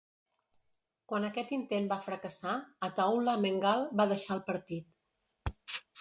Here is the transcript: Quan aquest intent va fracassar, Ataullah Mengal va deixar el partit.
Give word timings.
Quan 1.11 1.27
aquest 1.27 1.51
intent 1.57 1.91
va 1.91 1.99
fracassar, 2.07 2.55
Ataullah 2.89 3.39
Mengal 3.45 3.87
va 4.01 4.11
deixar 4.15 4.37
el 4.41 4.45
partit. 4.49 5.81